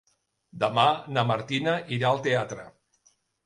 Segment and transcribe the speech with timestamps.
[0.63, 0.85] Demà
[1.19, 2.69] na Martina irà al teatre.